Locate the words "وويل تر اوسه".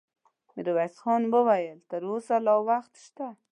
1.33-2.35